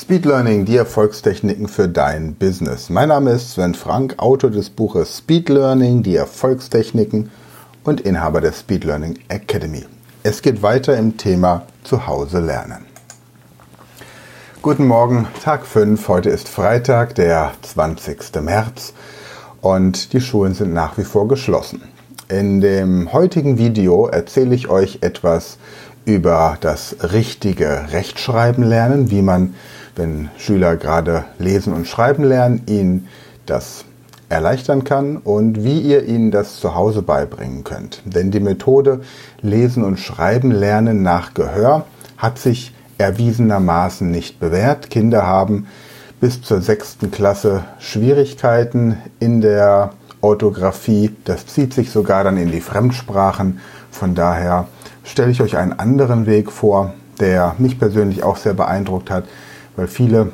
Speed 0.00 0.26
Learning, 0.26 0.64
die 0.64 0.76
Erfolgstechniken 0.76 1.66
für 1.66 1.88
dein 1.88 2.34
Business. 2.34 2.88
Mein 2.88 3.08
Name 3.08 3.32
ist 3.32 3.54
Sven 3.54 3.74
Frank, 3.74 4.14
Autor 4.18 4.50
des 4.50 4.70
Buches 4.70 5.18
Speed 5.18 5.48
Learning, 5.48 6.04
die 6.04 6.14
Erfolgstechniken 6.14 7.32
und 7.82 8.02
Inhaber 8.02 8.40
der 8.40 8.52
Speed 8.52 8.84
Learning 8.84 9.18
Academy. 9.26 9.84
Es 10.22 10.40
geht 10.40 10.62
weiter 10.62 10.96
im 10.96 11.16
Thema 11.16 11.66
Zuhause 11.82 12.38
lernen. 12.38 12.86
Guten 14.62 14.86
Morgen, 14.86 15.26
Tag 15.42 15.66
5. 15.66 16.06
Heute 16.06 16.30
ist 16.30 16.48
Freitag, 16.48 17.16
der 17.16 17.50
20. 17.62 18.40
März 18.40 18.92
und 19.62 20.12
die 20.12 20.20
Schulen 20.20 20.54
sind 20.54 20.72
nach 20.72 20.96
wie 20.96 21.04
vor 21.04 21.26
geschlossen. 21.26 21.82
In 22.28 22.60
dem 22.60 23.12
heutigen 23.12 23.58
Video 23.58 24.06
erzähle 24.06 24.54
ich 24.54 24.68
euch 24.68 24.98
etwas 25.00 25.58
über 26.04 26.56
das 26.60 26.96
richtige 27.12 27.86
Rechtschreiben 27.90 28.62
lernen, 28.62 29.10
wie 29.10 29.22
man 29.22 29.54
wenn 29.98 30.30
Schüler 30.38 30.76
gerade 30.76 31.24
lesen 31.38 31.72
und 31.74 31.86
schreiben 31.86 32.24
lernen, 32.24 32.62
ihnen 32.66 33.08
das 33.46 33.84
erleichtern 34.28 34.84
kann 34.84 35.16
und 35.16 35.64
wie 35.64 35.80
ihr 35.80 36.06
ihnen 36.06 36.30
das 36.30 36.60
zu 36.60 36.74
Hause 36.74 37.02
beibringen 37.02 37.64
könnt. 37.64 38.02
Denn 38.04 38.30
die 38.30 38.40
Methode 38.40 39.00
Lesen 39.40 39.84
und 39.84 39.98
Schreiben 39.98 40.50
lernen 40.50 41.02
nach 41.02 41.34
Gehör 41.34 41.86
hat 42.16 42.38
sich 42.38 42.74
erwiesenermaßen 42.98 44.10
nicht 44.10 44.40
bewährt. 44.40 44.90
Kinder 44.90 45.26
haben 45.26 45.66
bis 46.20 46.42
zur 46.42 46.60
sechsten 46.60 47.10
Klasse 47.10 47.64
Schwierigkeiten 47.78 48.98
in 49.20 49.40
der 49.40 49.92
Orthographie. 50.20 51.14
Das 51.24 51.46
zieht 51.46 51.72
sich 51.72 51.90
sogar 51.90 52.24
dann 52.24 52.36
in 52.36 52.50
die 52.50 52.60
Fremdsprachen. 52.60 53.60
Von 53.90 54.14
daher 54.14 54.66
stelle 55.04 55.30
ich 55.30 55.40
euch 55.40 55.56
einen 55.56 55.72
anderen 55.72 56.26
Weg 56.26 56.50
vor, 56.50 56.92
der 57.20 57.54
mich 57.58 57.78
persönlich 57.78 58.24
auch 58.24 58.36
sehr 58.36 58.54
beeindruckt 58.54 59.10
hat, 59.10 59.24
weil 59.78 59.86
viele 59.86 60.32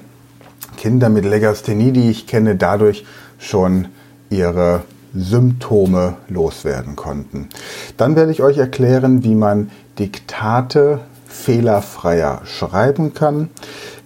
Kinder 0.78 1.10
mit 1.10 1.26
Legasthenie, 1.26 1.92
die 1.92 2.08
ich 2.08 2.26
kenne, 2.26 2.56
dadurch 2.56 3.04
schon 3.38 3.88
ihre 4.30 4.84
Symptome 5.14 6.16
loswerden 6.28 6.96
konnten. 6.96 7.50
Dann 7.98 8.16
werde 8.16 8.32
ich 8.32 8.42
euch 8.42 8.56
erklären, 8.56 9.22
wie 9.22 9.34
man 9.34 9.70
Diktate 9.98 11.00
fehlerfreier 11.26 12.40
schreiben 12.46 13.12
kann. 13.12 13.50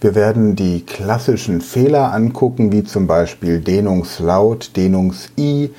Wir 0.00 0.16
werden 0.16 0.56
die 0.56 0.84
klassischen 0.84 1.60
Fehler 1.60 2.12
angucken, 2.12 2.72
wie 2.72 2.82
zum 2.82 3.06
Beispiel 3.06 3.60
Dehnungslaut, 3.60 4.76
Dehnungs-I 4.76 5.70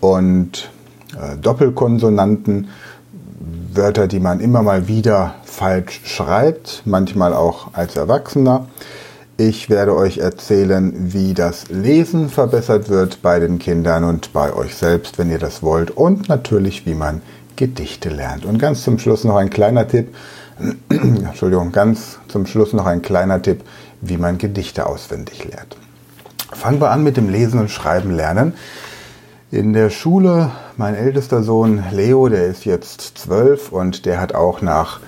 und 0.00 0.70
äh, 1.20 1.36
Doppelkonsonanten. 1.38 2.68
Wörter, 3.76 4.06
die 4.06 4.20
man 4.20 4.40
immer 4.40 4.62
mal 4.62 4.88
wieder 4.88 5.34
falsch 5.44 6.00
schreibt, 6.04 6.82
manchmal 6.84 7.34
auch 7.34 7.74
als 7.74 7.96
Erwachsener. 7.96 8.68
Ich 9.36 9.70
werde 9.70 9.96
euch 9.96 10.18
erzählen, 10.18 10.92
wie 11.12 11.34
das 11.34 11.68
Lesen 11.68 12.28
verbessert 12.28 12.88
wird 12.88 13.22
bei 13.22 13.40
den 13.40 13.58
Kindern 13.58 14.04
und 14.04 14.32
bei 14.32 14.52
euch 14.52 14.76
selbst, 14.76 15.18
wenn 15.18 15.30
ihr 15.30 15.38
das 15.38 15.62
wollt. 15.62 15.90
Und 15.90 16.28
natürlich, 16.28 16.86
wie 16.86 16.94
man 16.94 17.22
Gedichte 17.56 18.08
lernt. 18.08 18.44
Und 18.44 18.58
ganz 18.58 18.82
zum 18.82 18.98
Schluss 18.98 19.24
noch 19.24 19.36
ein 19.36 19.50
kleiner 19.50 19.88
Tipp. 19.88 20.14
Entschuldigung, 20.88 21.72
ganz 21.72 22.18
zum 22.28 22.46
Schluss 22.46 22.72
noch 22.72 22.86
ein 22.86 23.02
kleiner 23.02 23.40
Tipp, 23.40 23.62
wie 24.00 24.16
man 24.16 24.38
Gedichte 24.38 24.86
auswendig 24.86 25.44
lernt. 25.44 25.76
Fangen 26.52 26.80
wir 26.80 26.90
an 26.90 27.02
mit 27.02 27.16
dem 27.16 27.28
Lesen 27.28 27.58
und 27.58 27.70
Schreiben 27.70 28.10
lernen. 28.10 28.54
In 29.52 29.74
der 29.74 29.90
Schule, 29.90 30.50
mein 30.78 30.94
ältester 30.94 31.42
Sohn 31.42 31.84
Leo, 31.92 32.26
der 32.30 32.46
ist 32.46 32.64
jetzt 32.64 33.18
zwölf 33.18 33.70
und 33.70 34.06
der 34.06 34.18
hat 34.18 34.34
auch 34.34 34.62
nach 34.62 35.00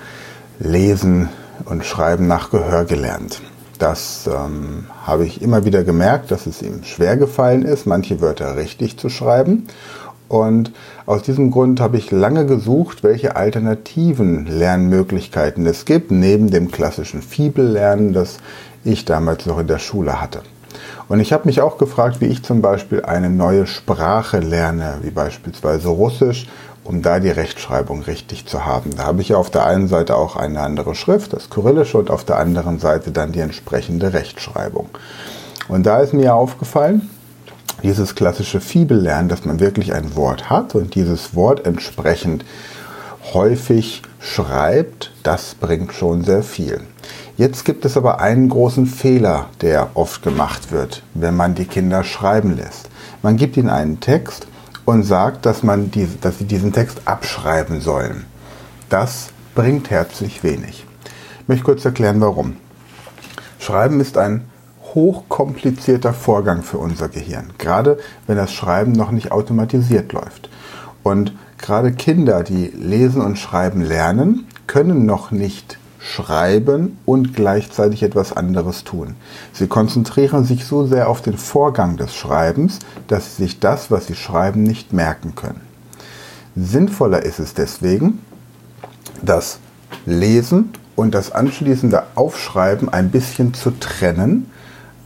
Lesen 0.59 1.29
und 1.65 1.83
Schreiben 1.83 2.27
nach 2.27 2.51
Gehör 2.51 2.85
gelernt. 2.85 3.41
Das 3.79 4.29
ähm, 4.31 4.85
habe 5.03 5.25
ich 5.25 5.41
immer 5.41 5.65
wieder 5.65 5.83
gemerkt, 5.83 6.29
dass 6.29 6.45
es 6.45 6.61
ihm 6.61 6.83
schwer 6.83 7.17
gefallen 7.17 7.63
ist, 7.63 7.87
manche 7.87 8.21
Wörter 8.21 8.55
richtig 8.55 8.99
zu 8.99 9.09
schreiben. 9.09 9.65
Und 10.27 10.71
aus 11.07 11.23
diesem 11.23 11.49
Grund 11.49 11.79
habe 11.79 11.97
ich 11.97 12.11
lange 12.11 12.45
gesucht, 12.45 13.03
welche 13.03 13.35
alternativen 13.35 14.45
Lernmöglichkeiten 14.45 15.65
es 15.65 15.85
gibt, 15.85 16.11
neben 16.11 16.51
dem 16.51 16.69
klassischen 16.69 17.23
Fibellernen, 17.23 18.13
das 18.13 18.37
ich 18.83 19.05
damals 19.05 19.47
noch 19.47 19.57
in 19.57 19.65
der 19.65 19.79
Schule 19.79 20.21
hatte. 20.21 20.43
Und 21.07 21.19
ich 21.19 21.33
habe 21.33 21.45
mich 21.45 21.61
auch 21.61 21.77
gefragt, 21.77 22.21
wie 22.21 22.25
ich 22.25 22.43
zum 22.43 22.61
Beispiel 22.61 23.03
eine 23.03 23.29
neue 23.29 23.67
Sprache 23.67 24.39
lerne, 24.39 24.99
wie 25.01 25.11
beispielsweise 25.11 25.89
Russisch 25.89 26.47
um 26.85 27.01
da 27.01 27.19
die 27.19 27.29
Rechtschreibung 27.29 28.03
richtig 28.03 28.45
zu 28.45 28.63
haben. 28.63 28.95
Da 28.95 29.05
habe 29.05 29.21
ich 29.21 29.29
ja 29.29 29.37
auf 29.37 29.49
der 29.49 29.65
einen 29.65 29.87
Seite 29.87 30.15
auch 30.15 30.35
eine 30.35 30.61
andere 30.61 30.93
Schrift, 30.95 31.33
das 31.33 31.49
Kyrillische, 31.49 31.97
und 31.97 32.11
auf 32.11 32.23
der 32.23 32.37
anderen 32.37 32.79
Seite 32.79 33.11
dann 33.11 33.31
die 33.31 33.39
entsprechende 33.39 34.13
Rechtschreibung. 34.13 34.89
Und 35.67 35.85
da 35.87 35.99
ist 35.99 36.13
mir 36.13 36.35
aufgefallen, 36.35 37.09
dieses 37.81 38.13
klassische 38.13 38.61
Fibellernen, 38.61 39.29
dass 39.29 39.45
man 39.45 39.59
wirklich 39.59 39.93
ein 39.93 40.15
Wort 40.15 40.49
hat 40.49 40.75
und 40.75 40.93
dieses 40.93 41.35
Wort 41.35 41.65
entsprechend 41.65 42.45
häufig 43.33 44.03
schreibt, 44.19 45.11
das 45.23 45.55
bringt 45.55 45.91
schon 45.91 46.23
sehr 46.23 46.43
viel. 46.43 46.81
Jetzt 47.37 47.65
gibt 47.65 47.83
es 47.83 47.97
aber 47.97 48.21
einen 48.21 48.47
großen 48.47 48.85
Fehler, 48.85 49.47
der 49.59 49.89
oft 49.95 50.23
gemacht 50.23 50.71
wird, 50.71 51.03
wenn 51.13 51.35
man 51.35 51.53
die 51.53 51.65
Kinder 51.65 52.05
schreiben 52.05 52.55
lässt. 52.55 52.89
Man 53.21 53.35
gibt 53.35 53.57
ihnen 53.57 53.69
einen 53.69 53.99
Text 53.99 54.47
und 54.85 55.03
sagt, 55.03 55.45
dass, 55.45 55.61
man 55.61 55.91
die, 55.91 56.07
dass 56.21 56.37
sie 56.37 56.45
diesen 56.45 56.71
Text 56.71 57.01
abschreiben 57.03 57.81
sollen. 57.81 58.25
Das 58.87 59.31
bringt 59.53 59.89
herzlich 59.89 60.43
wenig. 60.43 60.85
Ich 61.41 61.47
möchte 61.49 61.65
kurz 61.65 61.83
erklären, 61.83 62.21
warum. 62.21 62.55
Schreiben 63.59 63.99
ist 63.99 64.17
ein 64.17 64.45
hochkomplizierter 64.93 66.13
Vorgang 66.13 66.63
für 66.63 66.77
unser 66.77 67.09
Gehirn, 67.09 67.49
gerade 67.57 67.99
wenn 68.27 68.37
das 68.37 68.53
Schreiben 68.53 68.93
noch 68.93 69.11
nicht 69.11 69.33
automatisiert 69.33 70.13
läuft. 70.13 70.49
Und 71.03 71.33
gerade 71.57 71.91
Kinder, 71.91 72.43
die 72.43 72.67
lesen 72.67 73.21
und 73.21 73.37
schreiben 73.37 73.81
lernen, 73.81 74.47
können 74.67 75.05
noch 75.05 75.31
nicht 75.31 75.77
schreiben 76.05 76.97
und 77.05 77.33
gleichzeitig 77.33 78.03
etwas 78.03 78.31
anderes 78.31 78.83
tun. 78.83 79.15
Sie 79.53 79.67
konzentrieren 79.67 80.45
sich 80.45 80.65
so 80.65 80.85
sehr 80.85 81.09
auf 81.09 81.21
den 81.21 81.37
Vorgang 81.37 81.97
des 81.97 82.15
Schreibens, 82.15 82.79
dass 83.07 83.35
sie 83.35 83.43
sich 83.43 83.59
das, 83.59 83.89
was 83.89 84.05
sie 84.07 84.15
schreiben, 84.15 84.61
nicht 84.61 84.93
merken 84.93 85.33
können. 85.33 85.61
Sinnvoller 86.55 87.23
ist 87.23 87.39
es 87.39 87.55
deswegen, 87.55 88.19
das 89.23 89.57
Lesen 90.05 90.69
und 90.95 91.15
das 91.15 91.31
anschließende 91.31 92.03
Aufschreiben 92.13 92.87
ein 92.87 93.09
bisschen 93.09 93.55
zu 93.55 93.71
trennen, 93.71 94.49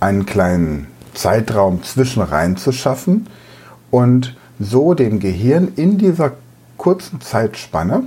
einen 0.02 0.26
kleinen 0.26 0.88
Zeitraum 1.14 1.82
zwischen 1.84 2.22
rein 2.22 2.58
zu 2.58 2.72
schaffen 2.74 3.28
und 3.90 4.36
so 4.60 4.94
dem 4.94 5.20
Gehirn 5.20 5.70
in 5.76 5.98
dieser 5.98 6.34
kurzen 6.78 7.22
Zeitspanne 7.22 8.04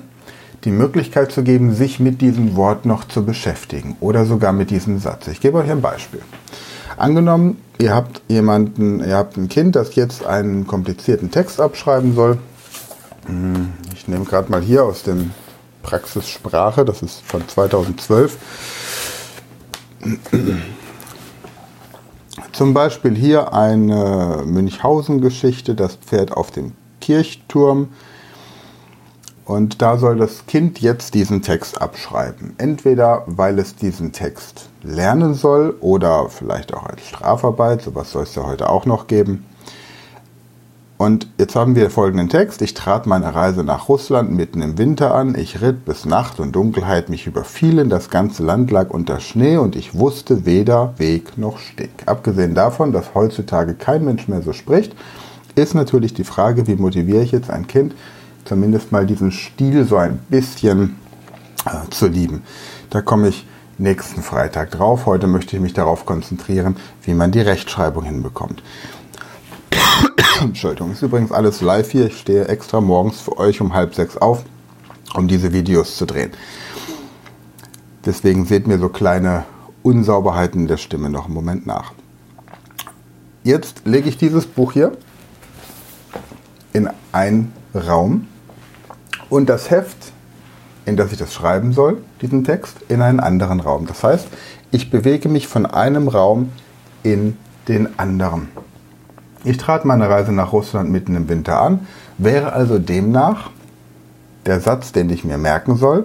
die 0.64 0.70
Möglichkeit 0.70 1.32
zu 1.32 1.42
geben, 1.42 1.74
sich 1.74 1.98
mit 1.98 2.20
diesem 2.20 2.56
Wort 2.56 2.86
noch 2.86 3.06
zu 3.06 3.24
beschäftigen 3.24 3.96
oder 4.00 4.24
sogar 4.24 4.52
mit 4.52 4.70
diesem 4.70 4.98
Satz. 4.98 5.28
Ich 5.28 5.40
gebe 5.40 5.58
euch 5.58 5.70
ein 5.70 5.80
Beispiel. 5.80 6.20
Angenommen, 6.96 7.58
ihr 7.78 7.94
habt 7.94 8.22
jemanden, 8.28 9.00
ihr 9.00 9.16
habt 9.16 9.36
ein 9.36 9.48
Kind, 9.48 9.74
das 9.76 9.94
jetzt 9.94 10.24
einen 10.24 10.66
komplizierten 10.66 11.30
Text 11.30 11.60
abschreiben 11.60 12.14
soll. 12.14 12.38
Hm, 13.26 13.72
ich 13.94 14.08
nehme 14.08 14.24
gerade 14.24 14.50
mal 14.50 14.60
hier 14.60 14.84
aus 14.84 15.02
dem 15.02 15.32
Praxissprache, 15.82 16.84
das 16.84 17.02
ist 17.02 17.22
von 17.22 17.46
2012. 17.46 18.36
Zum 22.52 22.74
Beispiel 22.74 23.16
hier 23.16 23.52
eine 23.52 24.42
Münchhausen-Geschichte, 24.44 25.74
das 25.74 25.96
Pferd 25.96 26.32
auf 26.32 26.50
dem 26.50 26.72
Kirchturm. 27.00 27.88
Und 29.44 29.82
da 29.82 29.98
soll 29.98 30.16
das 30.16 30.46
Kind 30.46 30.80
jetzt 30.80 31.14
diesen 31.14 31.42
Text 31.42 31.80
abschreiben. 31.82 32.54
Entweder 32.58 33.24
weil 33.26 33.58
es 33.58 33.74
diesen 33.74 34.12
Text 34.12 34.68
lernen 34.82 35.34
soll 35.34 35.76
oder 35.80 36.28
vielleicht 36.28 36.72
auch 36.74 36.84
als 36.84 37.02
Strafarbeit, 37.06 37.82
sowas 37.82 38.12
soll 38.12 38.22
es 38.22 38.34
ja 38.34 38.46
heute 38.46 38.68
auch 38.68 38.86
noch 38.86 39.08
geben. 39.08 39.44
Und 41.02 41.26
jetzt 41.36 41.56
haben 41.56 41.74
wir 41.74 41.90
folgenden 41.90 42.28
Text. 42.28 42.62
Ich 42.62 42.74
trat 42.74 43.08
meine 43.08 43.34
Reise 43.34 43.64
nach 43.64 43.88
Russland 43.88 44.30
mitten 44.30 44.62
im 44.62 44.78
Winter 44.78 45.12
an. 45.12 45.34
Ich 45.34 45.60
ritt 45.60 45.84
bis 45.84 46.04
Nacht 46.04 46.38
und 46.38 46.52
Dunkelheit 46.52 47.08
mich 47.08 47.26
überfielen. 47.26 47.90
Das 47.90 48.08
ganze 48.08 48.44
Land 48.44 48.70
lag 48.70 48.90
unter 48.90 49.18
Schnee 49.18 49.56
und 49.56 49.74
ich 49.74 49.98
wusste 49.98 50.46
weder 50.46 50.94
Weg 50.98 51.36
noch 51.36 51.58
Steg. 51.58 51.90
Abgesehen 52.06 52.54
davon, 52.54 52.92
dass 52.92 53.16
heutzutage 53.16 53.74
kein 53.74 54.04
Mensch 54.04 54.28
mehr 54.28 54.42
so 54.42 54.52
spricht, 54.52 54.94
ist 55.56 55.74
natürlich 55.74 56.14
die 56.14 56.22
Frage, 56.22 56.68
wie 56.68 56.76
motiviere 56.76 57.24
ich 57.24 57.32
jetzt 57.32 57.50
ein 57.50 57.66
Kind, 57.66 57.96
zumindest 58.44 58.92
mal 58.92 59.06
diesen 59.06 59.32
Stil 59.32 59.84
so 59.86 59.96
ein 59.96 60.18
bisschen 60.28 60.96
äh, 61.64 61.88
zu 61.90 62.08
lieben. 62.08 62.42
Da 62.90 63.00
komme 63.00 63.28
ich 63.28 63.46
nächsten 63.78 64.22
Freitag 64.22 64.70
drauf. 64.70 65.06
Heute 65.06 65.26
möchte 65.26 65.56
ich 65.56 65.62
mich 65.62 65.72
darauf 65.72 66.06
konzentrieren, 66.06 66.76
wie 67.02 67.14
man 67.14 67.32
die 67.32 67.40
Rechtschreibung 67.40 68.04
hinbekommt. 68.04 68.62
Entschuldigung, 70.40 70.92
ist 70.92 71.02
übrigens 71.02 71.32
alles 71.32 71.60
live 71.60 71.90
hier. 71.90 72.06
Ich 72.06 72.18
stehe 72.18 72.48
extra 72.48 72.80
morgens 72.80 73.20
für 73.20 73.38
euch 73.38 73.60
um 73.60 73.74
halb 73.74 73.94
sechs 73.94 74.16
auf, 74.16 74.44
um 75.14 75.28
diese 75.28 75.52
Videos 75.52 75.96
zu 75.96 76.06
drehen. 76.06 76.32
Deswegen 78.04 78.46
seht 78.46 78.66
mir 78.66 78.78
so 78.78 78.88
kleine 78.88 79.44
Unsauberheiten 79.82 80.66
der 80.66 80.76
Stimme 80.76 81.10
noch 81.10 81.26
einen 81.26 81.34
Moment 81.34 81.66
nach. 81.66 81.92
Jetzt 83.44 83.82
lege 83.84 84.08
ich 84.08 84.16
dieses 84.16 84.46
Buch 84.46 84.72
hier 84.72 84.92
in 86.72 86.88
einen 87.12 87.52
Raum 87.74 88.28
und 89.32 89.48
das 89.48 89.70
Heft, 89.70 90.12
in 90.84 90.98
das 90.98 91.10
ich 91.10 91.16
das 91.16 91.32
schreiben 91.32 91.72
soll, 91.72 92.02
diesen 92.20 92.44
Text, 92.44 92.76
in 92.90 93.00
einen 93.00 93.18
anderen 93.18 93.60
Raum. 93.60 93.86
Das 93.86 94.04
heißt, 94.04 94.28
ich 94.72 94.90
bewege 94.90 95.30
mich 95.30 95.48
von 95.48 95.64
einem 95.64 96.08
Raum 96.08 96.52
in 97.02 97.38
den 97.66 97.98
anderen. 97.98 98.48
Ich 99.42 99.56
trat 99.56 99.86
meine 99.86 100.10
Reise 100.10 100.32
nach 100.32 100.52
Russland 100.52 100.90
mitten 100.90 101.16
im 101.16 101.30
Winter 101.30 101.62
an, 101.62 101.86
wäre 102.18 102.52
also 102.52 102.78
demnach 102.78 103.48
der 104.44 104.60
Satz, 104.60 104.92
den 104.92 105.08
ich 105.08 105.24
mir 105.24 105.38
merken 105.38 105.76
soll. 105.76 106.04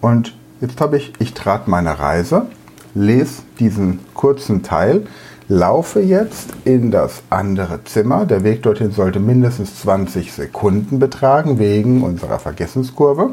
Und 0.00 0.34
jetzt 0.62 0.80
habe 0.80 0.96
ich, 0.96 1.12
ich 1.18 1.34
trat 1.34 1.68
meine 1.68 1.98
Reise, 1.98 2.46
lese 2.94 3.42
diesen 3.58 4.00
kurzen 4.14 4.62
Teil, 4.62 5.06
laufe 5.48 6.00
jetzt 6.00 6.50
in 6.64 6.90
das 6.90 7.22
andere 7.30 7.84
Zimmer. 7.84 8.24
Der 8.24 8.44
Weg 8.44 8.62
dorthin 8.62 8.92
sollte 8.92 9.20
mindestens 9.20 9.80
20 9.80 10.32
Sekunden 10.32 10.98
betragen, 10.98 11.58
wegen 11.58 12.02
unserer 12.02 12.38
Vergessenskurve. 12.38 13.30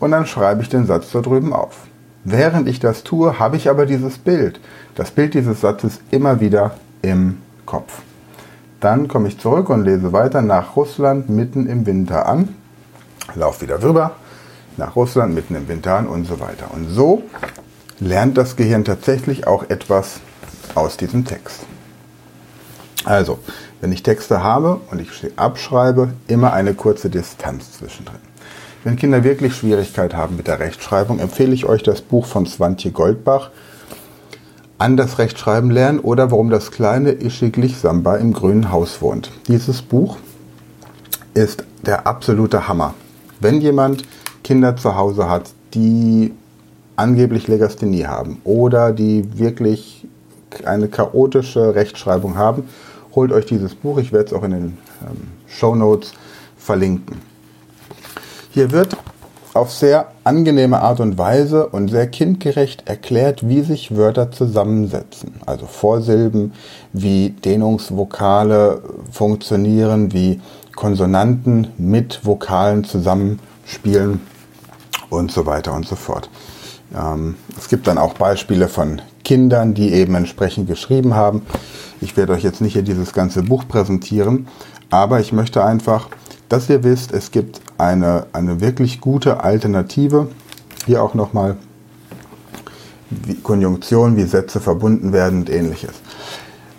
Und 0.00 0.10
dann 0.10 0.26
schreibe 0.26 0.62
ich 0.62 0.68
den 0.68 0.86
Satz 0.86 1.12
da 1.12 1.20
drüben 1.20 1.52
auf. 1.52 1.86
Während 2.24 2.68
ich 2.68 2.80
das 2.80 3.04
tue, 3.04 3.38
habe 3.38 3.56
ich 3.56 3.68
aber 3.68 3.86
dieses 3.86 4.18
Bild, 4.18 4.60
das 4.94 5.10
Bild 5.10 5.34
dieses 5.34 5.60
Satzes 5.60 6.00
immer 6.10 6.40
wieder 6.40 6.72
im 7.02 7.38
Kopf. 7.66 8.02
Dann 8.80 9.06
komme 9.06 9.28
ich 9.28 9.38
zurück 9.38 9.70
und 9.70 9.84
lese 9.84 10.12
weiter 10.12 10.42
nach 10.42 10.76
Russland 10.76 11.28
mitten 11.28 11.66
im 11.66 11.86
Winter 11.86 12.26
an, 12.26 12.48
laufe 13.34 13.62
wieder 13.62 13.82
rüber 13.82 14.12
nach 14.76 14.96
Russland 14.96 15.34
mitten 15.34 15.54
im 15.54 15.68
Winter 15.68 15.96
an 15.96 16.06
und 16.06 16.26
so 16.26 16.40
weiter. 16.40 16.70
Und 16.72 16.88
so 16.88 17.22
lernt 18.02 18.36
das 18.36 18.56
Gehirn 18.56 18.84
tatsächlich 18.84 19.46
auch 19.46 19.70
etwas 19.70 20.20
aus 20.74 20.96
diesem 20.96 21.24
Text. 21.24 21.60
Also, 23.04 23.38
wenn 23.80 23.92
ich 23.92 24.02
Texte 24.02 24.42
habe 24.42 24.80
und 24.90 25.00
ich 25.00 25.10
sie 25.12 25.32
abschreibe, 25.36 26.12
immer 26.28 26.52
eine 26.52 26.74
kurze 26.74 27.10
Distanz 27.10 27.72
zwischendrin. 27.72 28.18
Wenn 28.84 28.96
Kinder 28.96 29.22
wirklich 29.22 29.54
Schwierigkeit 29.54 30.14
haben 30.14 30.36
mit 30.36 30.48
der 30.48 30.58
Rechtschreibung, 30.58 31.20
empfehle 31.20 31.52
ich 31.52 31.66
euch 31.66 31.82
das 31.82 32.00
Buch 32.00 32.26
von 32.26 32.46
Swantje 32.46 32.90
Goldbach, 32.90 33.50
Anders 34.78 35.18
Rechtschreiben 35.18 35.70
lernen 35.70 36.00
oder 36.00 36.32
Warum 36.32 36.50
das 36.50 36.72
kleine 36.72 37.12
Ischiglich 37.12 37.76
Samba 37.76 38.16
im 38.16 38.32
grünen 38.32 38.72
Haus 38.72 39.00
wohnt. 39.00 39.30
Dieses 39.46 39.80
Buch 39.80 40.16
ist 41.34 41.64
der 41.86 42.08
absolute 42.08 42.66
Hammer. 42.66 42.94
Wenn 43.38 43.60
jemand 43.60 44.02
Kinder 44.42 44.76
zu 44.76 44.96
Hause 44.96 45.28
hat, 45.28 45.50
die 45.74 46.32
angeblich 46.96 47.48
Legasthenie 47.48 48.06
haben 48.06 48.40
oder 48.44 48.92
die 48.92 49.38
wirklich 49.38 50.06
eine 50.64 50.88
chaotische 50.88 51.74
Rechtschreibung 51.74 52.36
haben, 52.36 52.68
holt 53.14 53.32
euch 53.32 53.46
dieses 53.46 53.74
Buch. 53.74 53.98
Ich 53.98 54.12
werde 54.12 54.26
es 54.26 54.32
auch 54.32 54.42
in 54.44 54.50
den 54.50 54.78
ähm, 55.02 55.28
Show 55.46 55.74
Notes 55.74 56.12
verlinken. 56.56 57.20
Hier 58.50 58.70
wird 58.70 58.96
auf 59.54 59.70
sehr 59.70 60.12
angenehme 60.24 60.80
Art 60.80 61.00
und 61.00 61.18
Weise 61.18 61.66
und 61.66 61.88
sehr 61.88 62.06
kindgerecht 62.06 62.88
erklärt, 62.88 63.46
wie 63.46 63.60
sich 63.62 63.94
Wörter 63.96 64.30
zusammensetzen. 64.30 65.34
Also 65.44 65.66
Vorsilben, 65.66 66.52
wie 66.92 67.30
Dehnungsvokale 67.30 68.82
funktionieren, 69.10 70.12
wie 70.12 70.40
Konsonanten 70.74 71.68
mit 71.76 72.24
Vokalen 72.24 72.84
zusammenspielen 72.84 74.20
und 75.10 75.30
so 75.30 75.44
weiter 75.44 75.74
und 75.74 75.86
so 75.86 75.96
fort. 75.96 76.30
Ähm, 76.94 77.36
es 77.58 77.68
gibt 77.68 77.86
dann 77.86 77.98
auch 77.98 78.14
Beispiele 78.14 78.68
von 78.68 79.00
Kindern, 79.24 79.74
die 79.74 79.92
eben 79.92 80.14
entsprechend 80.14 80.66
geschrieben 80.68 81.14
haben. 81.14 81.42
Ich 82.00 82.16
werde 82.16 82.32
euch 82.32 82.42
jetzt 82.42 82.60
nicht 82.60 82.72
hier 82.72 82.82
dieses 82.82 83.12
ganze 83.12 83.42
Buch 83.42 83.66
präsentieren, 83.68 84.48
aber 84.90 85.20
ich 85.20 85.32
möchte 85.32 85.64
einfach, 85.64 86.08
dass 86.48 86.68
ihr 86.68 86.84
wisst, 86.84 87.12
es 87.12 87.30
gibt 87.30 87.60
eine, 87.78 88.26
eine 88.32 88.60
wirklich 88.60 89.00
gute 89.00 89.42
Alternative. 89.42 90.28
Hier 90.86 91.02
auch 91.02 91.14
nochmal 91.14 91.56
Konjunktion, 93.42 94.16
wie 94.16 94.24
Sätze 94.24 94.60
verbunden 94.60 95.12
werden 95.12 95.40
und 95.40 95.50
ähnliches. 95.50 95.92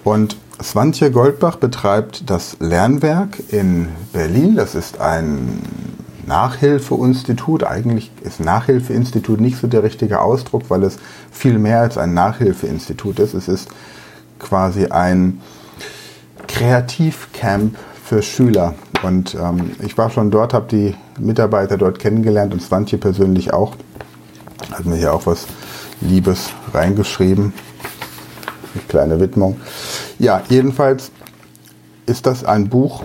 Und 0.04 0.38
Swantje 0.62 1.12
Goldbach 1.12 1.56
betreibt 1.56 2.30
das 2.30 2.58
Lernwerk 2.60 3.42
in 3.50 3.88
Berlin. 4.12 4.56
Das 4.56 4.76
ist 4.76 5.00
ein 5.00 5.62
Nachhilfeinstitut. 6.26 7.64
Eigentlich 7.64 8.12
ist 8.24 8.40
Nachhilfeinstitut 8.40 9.42
nicht 9.42 9.58
so 9.58 9.68
der 9.68 9.84
richtige 9.84 10.22
Ausdruck, 10.22 10.70
weil 10.70 10.84
es 10.84 10.98
viel 11.32 11.58
mehr 11.60 11.82
als 11.82 11.98
ein 11.98 12.14
Nachhilfeinstitut 12.14 13.20
ist. 13.20 13.34
Es 13.34 13.48
ist 13.48 13.70
quasi 14.40 14.88
ein 14.88 15.42
Kreativcamp 16.48 17.78
für 18.04 18.22
Schüler. 18.22 18.76
Und 19.02 19.36
ähm, 19.36 19.72
ich 19.84 19.98
war 19.98 20.10
schon 20.10 20.32
dort, 20.32 20.54
habe 20.54 20.68
die 20.70 20.96
Mitarbeiter 21.20 21.78
dort 21.78 22.00
kennengelernt 22.00 22.54
und 22.54 22.62
Swantje 22.62 22.98
persönlich 22.98 23.54
auch. 23.54 23.76
Hat 24.72 24.86
mir 24.86 24.96
hier 24.96 25.14
auch 25.14 25.26
was 25.26 25.46
Liebes 26.02 26.52
reingeschrieben. 26.74 27.54
Eine 28.74 28.84
kleine 28.88 29.20
Widmung. 29.20 29.60
Ja, 30.20 30.42
jedenfalls 30.50 31.12
ist 32.06 32.26
das 32.26 32.44
ein 32.44 32.70
Buch, 32.70 33.04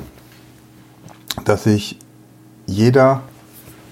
das 1.44 1.66
ich 1.66 1.98
jeder 2.68 3.22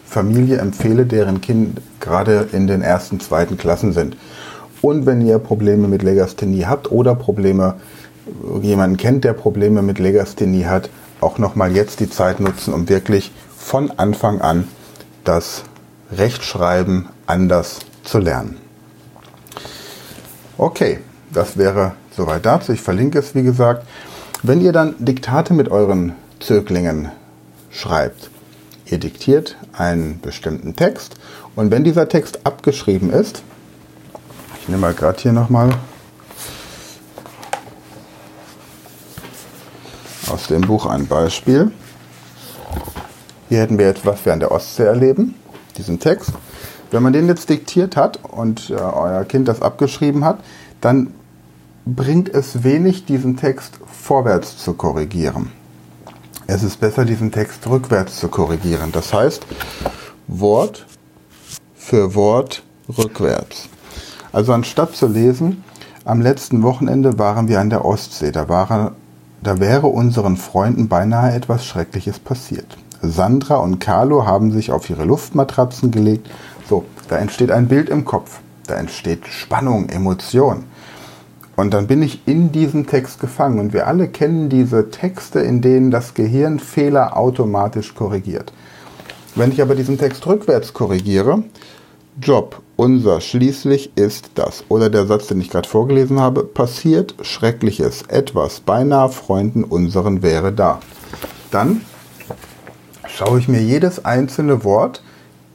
Familie 0.04 0.58
empfehle, 0.58 1.06
deren 1.06 1.40
Kind 1.40 1.80
gerade 1.98 2.48
in 2.52 2.68
den 2.68 2.82
ersten, 2.82 3.18
zweiten 3.18 3.56
Klassen 3.56 3.92
sind. 3.92 4.16
Und 4.82 5.06
wenn 5.06 5.26
ihr 5.26 5.38
Probleme 5.38 5.88
mit 5.88 6.02
Legasthenie 6.02 6.66
habt 6.66 6.92
oder 6.92 7.14
Probleme, 7.14 7.74
jemanden 8.62 8.98
kennt, 8.98 9.24
der 9.24 9.32
Probleme 9.32 9.82
mit 9.82 9.98
Legasthenie 9.98 10.66
hat, 10.66 10.90
auch 11.20 11.38
nochmal 11.38 11.74
jetzt 11.74 12.00
die 12.00 12.10
Zeit 12.10 12.38
nutzen, 12.38 12.74
um 12.74 12.88
wirklich 12.88 13.32
von 13.56 13.90
Anfang 13.96 14.40
an 14.42 14.68
das 15.24 15.64
Rechtschreiben 16.12 17.08
anders 17.26 17.80
zu 18.04 18.18
lernen. 18.18 18.58
Okay, 20.58 20.98
das 21.32 21.56
wäre 21.56 21.92
soweit 22.14 22.44
dazu. 22.46 22.72
Ich 22.72 22.82
verlinke 22.82 23.18
es, 23.18 23.34
wie 23.34 23.42
gesagt. 23.42 23.86
Wenn 24.42 24.60
ihr 24.60 24.72
dann 24.72 24.94
Diktate 24.98 25.54
mit 25.54 25.70
euren 25.70 26.12
Zöglingen 26.38 27.10
schreibt, 27.70 28.30
Ihr 28.88 28.98
diktiert 28.98 29.56
einen 29.72 30.20
bestimmten 30.20 30.76
Text 30.76 31.16
und 31.56 31.72
wenn 31.72 31.82
dieser 31.82 32.08
Text 32.08 32.46
abgeschrieben 32.46 33.12
ist, 33.12 33.42
ich 34.60 34.68
nehme 34.68 34.80
mal 34.82 34.94
gerade 34.94 35.20
hier 35.20 35.32
nochmal 35.32 35.70
aus 40.30 40.46
dem 40.46 40.60
Buch 40.62 40.86
ein 40.86 41.08
Beispiel. 41.08 41.72
Hier 43.48 43.60
hätten 43.60 43.78
wir 43.78 43.86
jetzt, 43.86 44.06
was 44.06 44.24
wir 44.24 44.32
an 44.32 44.40
der 44.40 44.52
Ostsee 44.52 44.84
erleben, 44.84 45.34
diesen 45.76 45.98
Text. 45.98 46.32
Wenn 46.92 47.02
man 47.02 47.12
den 47.12 47.26
jetzt 47.26 47.48
diktiert 47.48 47.96
hat 47.96 48.20
und 48.24 48.70
äh, 48.70 48.74
euer 48.74 49.24
Kind 49.24 49.48
das 49.48 49.62
abgeschrieben 49.62 50.24
hat, 50.24 50.38
dann 50.80 51.12
bringt 51.84 52.28
es 52.28 52.62
wenig, 52.62 53.04
diesen 53.04 53.36
Text 53.36 53.80
vorwärts 53.86 54.58
zu 54.58 54.74
korrigieren. 54.74 55.50
Es 56.48 56.62
ist 56.62 56.78
besser, 56.78 57.04
diesen 57.04 57.32
Text 57.32 57.66
rückwärts 57.66 58.20
zu 58.20 58.28
korrigieren. 58.28 58.92
Das 58.92 59.12
heißt, 59.12 59.44
Wort 60.28 60.86
für 61.74 62.14
Wort 62.14 62.62
rückwärts. 62.96 63.68
Also 64.32 64.52
anstatt 64.52 64.94
zu 64.94 65.08
lesen, 65.08 65.64
am 66.04 66.20
letzten 66.20 66.62
Wochenende 66.62 67.18
waren 67.18 67.48
wir 67.48 67.58
an 67.58 67.70
der 67.70 67.84
Ostsee. 67.84 68.30
Da, 68.30 68.48
war, 68.48 68.92
da 69.42 69.58
wäre 69.58 69.88
unseren 69.88 70.36
Freunden 70.36 70.86
beinahe 70.86 71.34
etwas 71.34 71.66
Schreckliches 71.66 72.20
passiert. 72.20 72.78
Sandra 73.02 73.56
und 73.56 73.80
Carlo 73.80 74.24
haben 74.24 74.52
sich 74.52 74.70
auf 74.70 74.88
ihre 74.88 75.04
Luftmatratzen 75.04 75.90
gelegt. 75.90 76.30
So, 76.68 76.84
da 77.08 77.16
entsteht 77.16 77.50
ein 77.50 77.66
Bild 77.66 77.88
im 77.88 78.04
Kopf. 78.04 78.38
Da 78.68 78.74
entsteht 78.76 79.26
Spannung, 79.26 79.88
Emotion. 79.88 80.64
Und 81.56 81.72
dann 81.72 81.86
bin 81.86 82.02
ich 82.02 82.20
in 82.28 82.52
diesem 82.52 82.86
Text 82.86 83.18
gefangen. 83.18 83.58
Und 83.58 83.72
wir 83.72 83.86
alle 83.86 84.08
kennen 84.08 84.50
diese 84.50 84.90
Texte, 84.90 85.40
in 85.40 85.62
denen 85.62 85.90
das 85.90 86.12
Gehirn 86.12 86.58
Fehler 86.58 87.16
automatisch 87.16 87.94
korrigiert. 87.94 88.52
Wenn 89.34 89.52
ich 89.52 89.62
aber 89.62 89.74
diesen 89.74 89.98
Text 89.98 90.26
rückwärts 90.26 90.74
korrigiere, 90.74 91.42
Job, 92.20 92.62
unser 92.76 93.20
schließlich 93.20 93.92
ist 93.96 94.30
das, 94.34 94.64
oder 94.68 94.88
der 94.88 95.06
Satz, 95.06 95.26
den 95.26 95.40
ich 95.40 95.50
gerade 95.50 95.68
vorgelesen 95.68 96.20
habe, 96.20 96.44
passiert 96.44 97.14
Schreckliches, 97.22 98.02
etwas, 98.08 98.60
beinahe 98.60 99.10
Freunden 99.10 99.64
unseren 99.64 100.22
wäre 100.22 100.52
da. 100.52 100.80
Dann 101.50 101.82
schaue 103.06 103.38
ich 103.38 103.48
mir 103.48 103.60
jedes 103.60 104.04
einzelne 104.04 104.64
Wort 104.64 105.02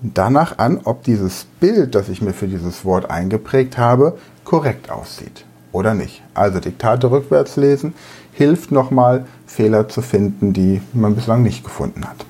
danach 0.01 0.59
an, 0.59 0.81
ob 0.83 1.03
dieses 1.03 1.45
Bild, 1.59 1.95
das 1.95 2.09
ich 2.09 2.21
mir 2.21 2.33
für 2.33 2.47
dieses 2.47 2.85
Wort 2.85 3.09
eingeprägt 3.09 3.79
habe, 3.79 4.17
korrekt 4.43 4.91
aussieht 4.91 5.45
oder 5.71 5.93
nicht. 5.93 6.21
Also 6.33 6.59
Diktate 6.59 7.09
rückwärts 7.11 7.55
lesen 7.55 7.93
hilft 8.33 8.71
nochmal, 8.71 9.25
Fehler 9.45 9.89
zu 9.89 10.01
finden, 10.01 10.53
die 10.53 10.81
man 10.93 11.15
bislang 11.15 11.43
nicht 11.43 11.63
gefunden 11.63 12.05
hat. 12.05 12.25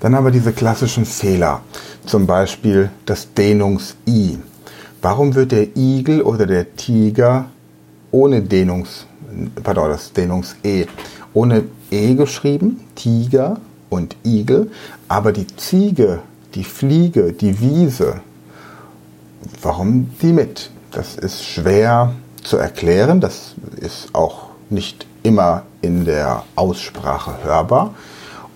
Dann 0.00 0.14
haben 0.14 0.24
wir 0.24 0.30
diese 0.30 0.52
klassischen 0.52 1.04
Fehler, 1.04 1.60
zum 2.06 2.26
Beispiel 2.26 2.90
das 3.04 3.34
Dehnungs-I. 3.34 4.38
warum 5.02 5.34
wird 5.34 5.52
der 5.52 5.76
Igel 5.76 6.22
oder 6.22 6.46
der 6.46 6.74
Tiger 6.76 7.46
ohne 8.10 8.42
Dehnungs, 8.42 9.06
pardon, 9.62 9.90
das 9.90 10.12
Dehnungs-E, 10.12 10.86
ohne 11.34 11.64
E 11.90 12.14
geschrieben, 12.14 12.80
Tiger 12.94 13.60
und 13.90 14.16
Igel, 14.24 14.70
aber 15.08 15.32
die 15.32 15.46
Ziege, 15.46 16.20
die 16.54 16.64
Fliege, 16.64 17.32
die 17.32 17.60
Wiese, 17.60 18.20
warum 19.62 20.10
die 20.22 20.32
mit? 20.32 20.70
Das 20.90 21.16
ist 21.16 21.44
schwer 21.44 22.14
zu 22.42 22.56
erklären, 22.56 23.20
das 23.20 23.54
ist 23.80 24.14
auch 24.14 24.48
nicht 24.70 25.06
immer 25.22 25.62
in 25.82 26.04
der 26.04 26.44
Aussprache 26.54 27.44
hörbar. 27.44 27.94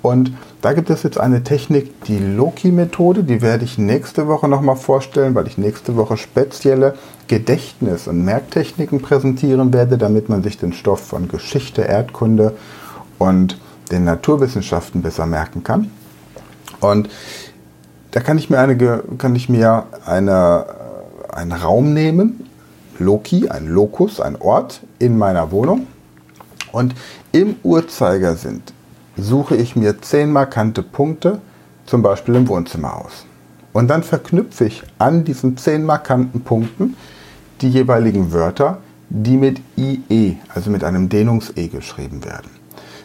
Und 0.01 0.33
da 0.63 0.73
gibt 0.73 0.91
es 0.91 1.03
jetzt 1.03 1.19
eine 1.19 1.43
Technik, 1.43 2.05
die 2.05 2.19
Loki-Methode, 2.19 3.25
die 3.25 3.43
werde 3.43 3.65
ich 3.65 3.79
nächste 3.79 4.27
Woche 4.29 4.49
nochmal 4.49 4.77
vorstellen, 4.77 5.35
weil 5.35 5.47
ich 5.47 5.59
nächste 5.59 5.97
Woche 5.97 6.17
spezielle 6.17 6.95
Gedächtnis- 7.29 8.09
und 8.09 8.25
Merktechniken 8.25 9.01
präsentieren 9.01 9.73
werde, 9.73 9.99
damit 9.99 10.29
man 10.29 10.43
sich 10.43 10.59
den 10.59 10.73
Stoff 10.73 11.01
von 11.01 11.29
Geschichte, 11.29 11.83
Erdkunde 11.83 12.55
und 13.19 13.59
den 13.91 14.05
Naturwissenschaften 14.05 15.03
besser 15.03 15.27
merken 15.27 15.63
kann. 15.63 15.91
Und 16.81 17.09
da 18.11 18.21
kann 18.21 18.39
ich 18.39 18.51
mir, 18.51 18.59
eine, 18.59 19.03
kann 19.19 19.35
ich 19.35 19.49
mir 19.49 19.85
eine, 20.05 20.67
einen 21.33 21.53
Raum 21.53 21.93
nehmen, 21.93 22.49
Loki, 22.99 23.49
ein 23.49 23.67
Lokus, 23.69 24.21
ein 24.21 24.37
Ort 24.41 24.81
in 24.99 25.19
meiner 25.19 25.51
Wohnung. 25.51 25.87
Und 26.73 26.95
im 27.33 27.57
Uhrzeigersinn 27.63 28.63
suche 29.17 29.57
ich 29.57 29.77
mir 29.77 30.01
zehn 30.01 30.33
markante 30.33 30.83
Punkte, 30.83 31.41
zum 31.87 32.03
Beispiel 32.03 32.37
im 32.37 32.49
Wohnzimmer 32.49 32.97
aus. 32.97 33.27
Und 33.73 33.89
dann 33.89 34.03
verknüpfe 34.03 34.67
ich 34.67 34.83
an 34.99 35.25
diesen 35.25 35.57
zehn 35.57 35.85
markanten 35.85 36.43
Punkten 36.43 36.97
die 37.61 37.71
jeweiligen 37.71 38.33
Wörter, 38.33 38.79
die 39.09 39.37
mit 39.37 39.61
IE, 39.77 40.37
also 40.49 40.71
mit 40.71 40.85
einem 40.85 41.09
Dehnungs-E 41.09 41.69
geschrieben 41.69 42.25
werden. 42.25 42.51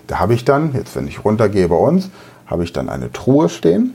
Da 0.07 0.19
habe 0.19 0.33
ich 0.33 0.45
dann, 0.45 0.73
jetzt 0.73 0.95
wenn 0.95 1.07
ich 1.07 1.25
runtergehe 1.25 1.67
bei 1.67 1.75
uns, 1.75 2.09
habe 2.45 2.63
ich 2.63 2.71
dann 2.71 2.89
eine 2.89 3.11
Truhe 3.11 3.49
stehen. 3.49 3.93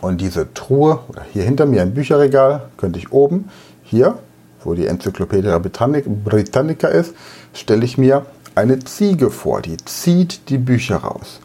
Und 0.00 0.20
diese 0.20 0.52
Truhe, 0.54 1.00
hier 1.32 1.42
hinter 1.42 1.66
mir 1.66 1.82
ein 1.82 1.94
Bücherregal, 1.94 2.68
könnte 2.76 2.98
ich 2.98 3.12
oben, 3.12 3.50
hier, 3.82 4.18
wo 4.64 4.74
die 4.74 4.86
Enzyklopädie 4.86 5.50
Britannica 6.24 6.88
ist, 6.88 7.14
stelle 7.52 7.84
ich 7.84 7.98
mir 7.98 8.26
eine 8.54 8.78
Ziege 8.78 9.30
vor, 9.30 9.60
die 9.60 9.76
zieht 9.78 10.48
die 10.48 10.58
Bücher 10.58 10.96
raus. 10.96 11.40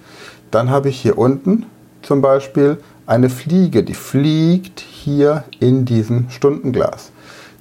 Dann 0.52 0.70
habe 0.70 0.90
ich 0.90 1.00
hier 1.00 1.18
unten 1.18 1.66
zum 2.02 2.22
Beispiel 2.22 2.78
eine 3.06 3.30
Fliege, 3.30 3.84
die 3.84 3.94
fliegt 3.94 4.80
hier 4.80 5.44
in 5.60 5.86
diesem 5.86 6.30
Stundenglas. 6.30 7.12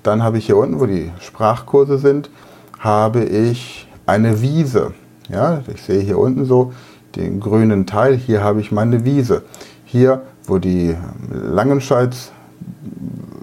Dann 0.03 0.23
habe 0.23 0.39
ich 0.39 0.47
hier 0.47 0.57
unten, 0.57 0.81
wo 0.81 0.87
die 0.87 1.11
Sprachkurse 1.21 1.99
sind, 1.99 2.31
habe 2.79 3.25
ich 3.25 3.89
eine 4.07 4.43
Wiese. 4.43 4.93
Ja, 5.31 5.63
ich 5.73 5.83
sehe 5.83 6.01
hier 6.01 6.19
unten 6.19 6.45
so 6.45 6.73
den 7.17 7.41
grünen 7.41 7.87
Teil. 7.87 8.17
Hier 8.17 8.43
habe 8.43 8.61
ich 8.61 8.71
meine 8.71 9.05
Wiese. 9.05 9.43
Hier, 9.85 10.23
wo 10.47 10.59
die 10.59 10.97
Langenscheids 11.31 12.33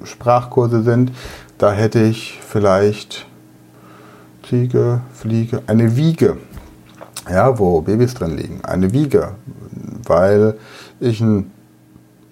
Sprachkurse 0.03 0.83
sind, 0.83 1.11
da 1.57 1.71
hätte 1.71 2.01
ich 2.01 2.39
vielleicht 2.41 3.27
Ziege, 4.47 5.01
Fliege, 5.13 5.61
eine 5.67 5.95
Wiege, 5.95 6.37
ja, 7.29 7.57
wo 7.57 7.81
Babys 7.81 8.13
drin 8.13 8.35
liegen. 8.35 8.65
Eine 8.65 8.91
Wiege, 8.91 9.33
weil 10.07 10.57
ich 10.99 11.21
ein 11.21 11.51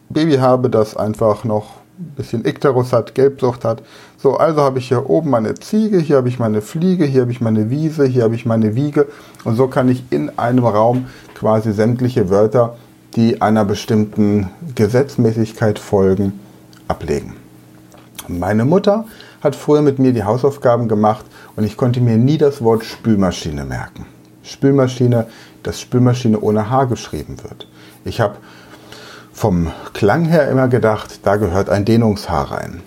Baby 0.09 0.37
habe, 0.37 0.69
das 0.69 0.97
einfach 0.97 1.43
noch 1.43 1.75
ein 1.99 2.13
bisschen 2.15 2.45
Ikterus 2.45 2.91
hat, 2.91 3.13
Gelbsucht 3.13 3.63
hat. 3.63 3.83
So, 4.17 4.37
also 4.37 4.61
habe 4.61 4.79
ich 4.79 4.87
hier 4.87 5.09
oben 5.09 5.29
meine 5.29 5.53
Ziege, 5.55 5.99
hier 5.99 6.17
habe 6.17 6.29
ich 6.29 6.39
meine 6.39 6.61
Fliege, 6.61 7.05
hier 7.05 7.21
habe 7.21 7.31
ich 7.31 7.41
meine 7.41 7.69
Wiese, 7.69 8.05
hier 8.05 8.23
habe 8.23 8.35
ich 8.35 8.45
meine 8.45 8.75
Wiege. 8.75 9.07
Und 9.43 9.55
so 9.55 9.67
kann 9.67 9.89
ich 9.89 10.03
in 10.09 10.37
einem 10.37 10.65
Raum 10.65 11.07
quasi 11.35 11.71
sämtliche 11.71 12.29
Wörter, 12.29 12.75
die 13.15 13.41
einer 13.41 13.65
bestimmten 13.65 14.49
Gesetzmäßigkeit 14.75 15.79
folgen, 15.79 16.39
ablegen. 16.87 17.35
Meine 18.27 18.65
Mutter 18.65 19.05
hat 19.41 19.55
früher 19.55 19.81
mit 19.81 19.99
mir 19.99 20.13
die 20.13 20.23
Hausaufgaben 20.23 20.87
gemacht 20.87 21.25
und 21.55 21.63
ich 21.63 21.77
konnte 21.77 22.01
mir 22.01 22.17
nie 22.17 22.37
das 22.37 22.63
Wort 22.63 22.85
Spülmaschine 22.85 23.65
merken. 23.65 24.05
Spülmaschine, 24.43 25.27
dass 25.63 25.81
Spülmaschine 25.81 26.39
ohne 26.39 26.69
H 26.69 26.85
geschrieben 26.85 27.37
wird. 27.43 27.67
Ich 28.05 28.21
habe 28.21 28.35
vom 29.33 29.71
Klang 29.93 30.25
her 30.25 30.49
immer 30.49 30.67
gedacht, 30.67 31.21
da 31.23 31.37
gehört 31.37 31.69
ein 31.69 31.85
Dehnungshaar 31.85 32.51
rein. 32.51 32.81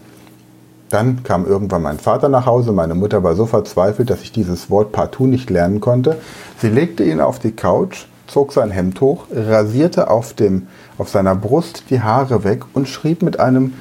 Dann 0.91 1.23
kam 1.23 1.47
irgendwann 1.47 1.83
mein 1.83 1.99
Vater 1.99 2.29
nach 2.29 2.45
Hause. 2.45 2.73
Meine 2.73 2.95
Mutter 2.95 3.23
war 3.23 3.35
so 3.35 3.47
verzweifelt, 3.47 4.11
dass 4.11 4.21
ich 4.21 4.31
dieses 4.31 4.69
Wort 4.69 4.93
partout 4.93 5.27
nicht 5.27 5.49
lernen 5.49 5.81
konnte. 5.81 6.19
Sie 6.59 6.69
legte 6.69 7.03
ihn 7.03 7.23
auf 7.23 7.39
die 7.39 7.53
Couch, 7.53 8.05
zog 8.27 8.53
sein 8.53 8.71
Hemd 8.71 9.01
hoch, 9.01 9.27
rasierte 9.31 10.11
auf, 10.11 10.35
dem, 10.35 10.67
auf 10.99 11.09
seiner 11.09 11.35
Brust 11.35 11.85
die 11.91 12.01
Haare 12.01 12.45
weg 12.45 12.65
und 12.75 12.89
schrieb 12.89 13.23
mit 13.23 13.41
einem 13.41 13.75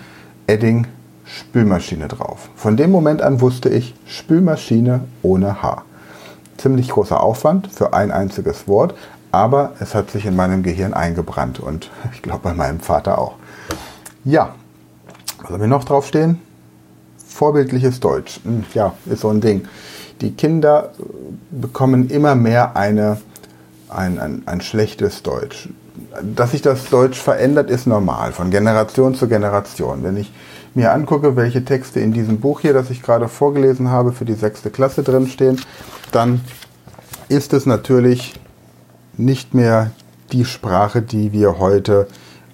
Edding 0.48 0.88
Spülmaschine 1.26 2.08
drauf. 2.08 2.50
Von 2.56 2.76
dem 2.76 2.92
Moment 2.92 3.22
an 3.22 3.42
wusste 3.42 3.70
ich 3.70 3.96
Spülmaschine 4.06 5.06
ohne 5.22 5.62
H. 5.62 5.84
Ziemlich 6.58 6.90
großer 6.90 7.22
Aufwand 7.22 7.68
für 7.68 7.94
ein 7.94 8.12
einziges 8.12 8.68
Wort, 8.68 8.94
aber 9.32 9.74
es 9.80 9.96
hat 9.96 10.12
sich 10.12 10.26
in 10.26 10.36
meinem 10.36 10.62
Gehirn 10.62 10.94
eingebrannt 10.94 11.60
und 11.60 11.90
ich 12.14 12.22
glaube 12.22 12.42
bei 12.44 12.54
meinem 12.54 12.80
Vater 12.80 13.18
auch. 13.18 13.36
Ja, 14.24 14.54
was 15.42 15.52
haben 15.52 15.62
wir 15.62 15.68
noch 15.68 15.86
draufstehen? 15.86 16.40
Vorbildliches 17.28 18.00
Deutsch. 18.00 18.42
Hm, 18.44 18.66
ja, 18.74 18.94
ist 19.06 19.22
so 19.22 19.30
ein 19.30 19.42
Ding. 19.42 19.68
Die 20.20 20.32
Kinder 20.34 20.92
bekommen 21.50 22.10
immer 22.10 22.36
mehr 22.36 22.76
eine, 22.76 23.18
ein, 23.92 24.20
ein, 24.20 24.44
ein 24.46 24.62
schlechtes 24.62 25.24
Deutsch. 25.24 25.70
Dass 26.22 26.52
sich 26.52 26.62
das 26.62 26.90
Deutsch 26.90 27.20
verändert, 27.20 27.70
ist 27.70 27.86
normal, 27.86 28.32
von 28.32 28.50
Generation 28.50 29.16
zu 29.16 29.28
Generation. 29.28 30.04
Wenn 30.04 30.18
ich 30.18 30.32
mir 30.74 30.92
angucke, 30.92 31.36
welche 31.36 31.66
Texte 31.66 32.00
in 32.00 32.14
diesem 32.14 32.40
Buch 32.40 32.62
hier, 32.62 32.74
das 32.74 32.90
ich 32.90 33.02
gerade 33.02 33.28
vorgelesen 33.28 33.90
habe, 33.90 34.14
für 34.14 34.26
die 34.26 34.34
sechste 34.34 34.70
Klasse 34.70 35.04
drinstehen, 35.04 35.60
dann 36.12 36.42
ist 37.28 37.54
es 37.54 37.66
natürlich 37.66 38.34
nicht 39.18 39.54
mehr 39.54 39.92
die 40.32 40.46
Sprache, 40.46 41.02
die 41.02 41.34
wir 41.34 41.60
heute 41.60 42.08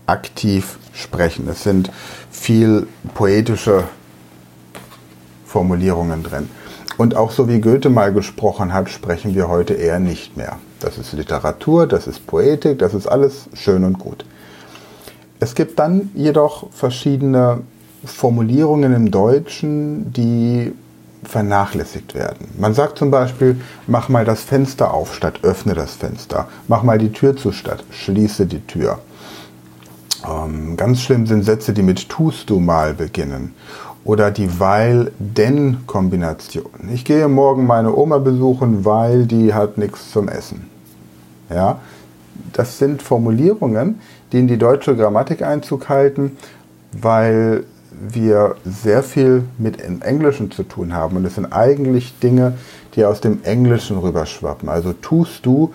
aktiv 0.08 0.79
sprechen. 0.94 1.48
Es 1.48 1.63
sind 1.63 1.91
viel 2.32 2.88
poetische 3.13 3.84
Formulierungen 5.46 6.24
drin. 6.24 6.50
Und 6.98 7.16
auch 7.16 7.32
so 7.32 7.48
wie 7.48 7.62
Goethe 7.62 7.89
mal 7.89 8.12
gesprochen 8.12 8.74
hat, 8.74 8.89
sprechen 8.89 9.36
wir 9.36 9.48
heute 9.48 9.75
eher 9.75 10.00
nicht 10.00 10.36
mehr. 10.36 10.58
Das 10.80 10.98
ist 10.98 11.13
Literatur, 11.13 11.88
das 11.88 12.08
ist 12.08 12.25
Poetik, 12.25 12.80
das 12.80 12.94
ist 12.94 13.08
alles 13.08 13.50
schön 13.54 13.84
und 13.84 14.00
gut. 14.00 14.25
Es 15.39 15.54
gibt 15.54 15.77
dann 15.77 16.10
jedoch 16.16 16.72
verschiedene 16.72 17.62
Formulierungen 18.04 18.94
im 18.94 19.12
Deutschen, 19.12 20.12
die 20.13 20.74
vernachlässigt 21.24 22.16
werden. 22.16 22.48
Man 22.58 22.74
sagt 22.74 22.98
zum 22.98 23.12
Beispiel, 23.12 23.60
mach 23.86 24.10
mal 24.10 24.25
das 24.25 24.42
Fenster 24.42 24.94
auf 24.94 25.13
statt 25.13 25.39
öffne 25.44 25.74
das 25.74 25.94
Fenster. 25.94 26.48
Mach 26.68 26.84
mal 26.84 26.98
die 26.98 27.12
Tür 27.12 27.36
zu 27.36 27.51
statt 27.51 27.84
schließe 27.92 28.46
die 28.46 28.62
Tür. 28.62 29.00
Ähm, 30.27 30.77
ganz 30.77 31.01
schlimm 31.01 31.27
sind 31.27 31.44
Sätze, 31.44 31.74
die 31.74 31.84
mit 31.84 32.10
tust 32.10 32.50
du 32.50 32.60
mal 32.60 32.94
beginnen. 32.94 33.54
Oder 34.08 34.32
die 34.32 34.60
weil-denn-Kombination. 34.60 36.90
Ich 36.94 37.04
gehe 37.04 37.28
morgen 37.28 37.68
meine 37.68 37.94
Oma 37.94 38.20
besuchen, 38.20 38.86
weil 38.86 39.26
die 39.26 39.54
hat 39.54 39.78
nichts 39.78 40.14
zum 40.14 40.30
Essen. 40.30 40.70
Ja, 41.50 41.80
das 42.54 42.80
sind 42.80 43.02
Formulierungen, 43.02 44.00
die 44.32 44.40
in 44.40 44.48
die 44.48 44.58
deutsche 44.58 44.96
Grammatik 44.96 45.42
Einzug 45.42 45.90
halten, 45.90 46.38
weil 46.94 47.66
wir 47.92 48.56
sehr 48.64 49.04
viel 49.04 49.44
mit 49.58 49.84
dem 49.84 50.02
Englischen 50.02 50.52
zu 50.52 50.64
tun 50.64 50.94
haben. 50.94 51.18
Und 51.18 51.26
es 51.26 51.36
sind 51.36 51.52
eigentlich 51.52 52.18
Dinge, 52.20 52.54
die 52.96 53.04
aus 53.04 53.20
dem 53.20 53.44
Englischen 53.44 53.98
rüberschwappen. 53.98 54.70
Also 54.70 54.94
tust 54.94 55.46
du 55.46 55.74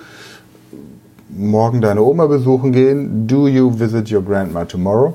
morgen 1.29 1.83
deine 1.83 2.03
Oma 2.03 2.29
besuchen 2.29 2.73
gehen, 2.73 3.27
do 3.27 3.47
you 3.47 3.79
visit 3.79 4.11
your 4.11 4.23
grandma 4.23 4.65
tomorrow? 4.65 5.13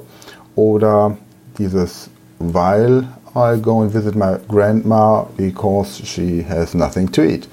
Oder 0.56 1.18
dieses 1.58 2.12
while 2.40 3.04
I 3.36 3.60
go 3.60 3.82
and 3.82 3.92
visit 3.92 4.16
my 4.16 4.38
grandma 4.48 5.26
because 5.38 6.02
she 6.06 6.44
has 6.48 6.74
nothing 6.74 7.12
to 7.12 7.22
eat. 7.22 7.48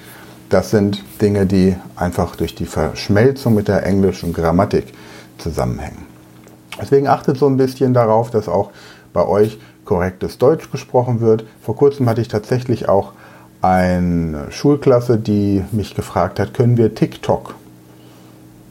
Das 0.48 0.70
sind 0.70 1.02
Dinge, 1.20 1.46
die 1.46 1.76
einfach 1.96 2.36
durch 2.36 2.54
die 2.54 2.66
Verschmelzung 2.66 3.54
mit 3.54 3.68
der 3.68 3.84
englischen 3.84 4.32
Grammatik 4.32 4.92
zusammenhängen. 5.38 6.06
Deswegen 6.80 7.08
achtet 7.08 7.38
so 7.38 7.46
ein 7.46 7.56
bisschen 7.56 7.94
darauf, 7.94 8.30
dass 8.30 8.48
auch 8.48 8.70
bei 9.12 9.26
euch 9.26 9.58
korrektes 9.84 10.38
Deutsch 10.38 10.70
gesprochen 10.70 11.20
wird. 11.20 11.44
Vor 11.62 11.76
kurzem 11.76 12.08
hatte 12.08 12.20
ich 12.20 12.28
tatsächlich 12.28 12.88
auch 12.88 13.12
eine 13.62 14.50
Schulklasse, 14.50 15.18
die 15.18 15.64
mich 15.72 15.94
gefragt 15.94 16.38
hat, 16.38 16.54
können 16.54 16.76
wir 16.76 16.94
TikTok? 16.94 17.54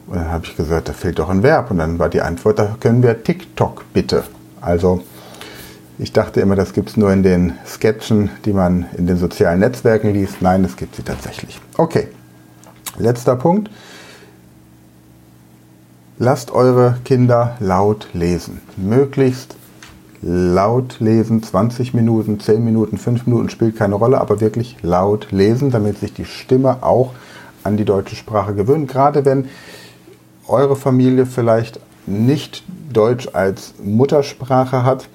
Und 0.07 0.17
dann 0.17 0.31
habe 0.31 0.45
ich 0.45 0.55
gesagt, 0.55 0.89
da 0.89 0.93
fehlt 0.93 1.19
doch 1.19 1.29
ein 1.29 1.43
Verb. 1.43 1.71
Und 1.71 1.77
dann 1.79 1.97
war 1.97 2.09
die 2.09 2.21
Antwort, 2.21 2.59
da 2.59 2.75
können 2.79 3.01
wir 3.01 3.23
TikTok 3.23 3.85
bitte. 3.93 4.23
Also 4.61 5.01
Ich 5.99 6.11
dachte 6.11 6.41
immer, 6.41 6.55
das 6.55 6.73
gibt 6.73 6.89
es 6.89 6.97
nur 6.97 7.11
in 7.13 7.21
den 7.21 7.53
Sketchen, 7.67 8.31
die 8.45 8.53
man 8.53 8.87
in 8.97 9.05
den 9.05 9.17
sozialen 9.17 9.59
Netzwerken 9.59 10.11
liest. 10.11 10.41
Nein, 10.41 10.63
es 10.65 10.75
gibt 10.75 10.95
sie 10.95 11.03
tatsächlich. 11.03 11.61
Okay, 11.77 12.07
letzter 12.97 13.35
Punkt. 13.35 13.69
Lasst 16.17 16.51
eure 16.51 16.97
Kinder 17.05 17.57
laut 17.59 18.07
lesen. 18.13 18.61
Möglichst 18.75 19.55
laut 20.21 20.99
lesen, 20.99 21.43
20 21.43 21.93
Minuten, 21.93 22.39
10 22.39 22.63
Minuten, 22.63 22.97
5 22.97 23.27
Minuten 23.27 23.49
spielt 23.49 23.77
keine 23.77 23.95
Rolle, 23.95 24.21
aber 24.21 24.39
wirklich 24.39 24.77
laut 24.81 25.31
lesen, 25.31 25.69
damit 25.69 25.99
sich 25.99 26.13
die 26.13 26.25
Stimme 26.25 26.81
auch 26.81 27.13
an 27.63 27.77
die 27.77 27.85
deutsche 27.85 28.15
Sprache 28.15 28.55
gewöhnt. 28.55 28.87
Gerade 28.89 29.25
wenn 29.25 29.49
eure 30.47 30.75
Familie 30.75 31.25
vielleicht 31.25 31.79
nicht 32.05 32.63
Deutsch 32.91 33.29
als 33.33 33.73
Muttersprache 33.83 34.83
hat, 34.83 35.07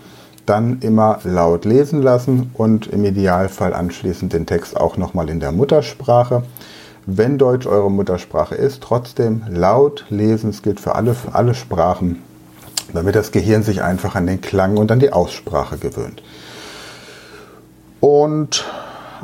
dann 0.48 0.78
immer 0.80 1.18
laut 1.24 1.64
lesen 1.64 2.02
lassen 2.02 2.50
und 2.54 2.86
im 2.86 3.04
Idealfall 3.04 3.74
anschließend 3.74 4.32
den 4.32 4.46
Text 4.46 4.76
auch 4.76 4.96
nochmal 4.96 5.28
in 5.28 5.40
der 5.40 5.52
Muttersprache. 5.52 6.42
Wenn 7.06 7.38
Deutsch 7.38 7.66
eure 7.66 7.90
Muttersprache 7.90 8.54
ist, 8.54 8.82
trotzdem 8.82 9.42
laut 9.48 10.04
lesen. 10.10 10.50
Es 10.50 10.62
gilt 10.62 10.80
für 10.80 10.94
alle, 10.94 11.14
für 11.14 11.34
alle 11.34 11.54
Sprachen, 11.54 12.22
damit 12.92 13.14
das 13.14 13.32
Gehirn 13.32 13.62
sich 13.62 13.82
einfach 13.82 14.14
an 14.14 14.26
den 14.26 14.40
Klang 14.40 14.76
und 14.76 14.92
an 14.92 15.00
die 15.00 15.12
Aussprache 15.12 15.78
gewöhnt. 15.78 16.22
Und 18.00 18.64